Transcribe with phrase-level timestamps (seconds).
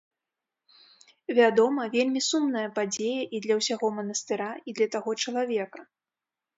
[1.39, 5.91] Вядома, вельмі сумная падзея і для ўсяго манастыра, і для таго чалавека.